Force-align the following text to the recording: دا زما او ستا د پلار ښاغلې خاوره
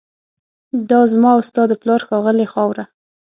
دا 0.89 1.01
زما 1.11 1.29
او 1.35 1.41
ستا 1.49 1.63
د 1.67 1.73
پلار 1.81 2.01
ښاغلې 2.07 2.45
خاوره 2.53 2.83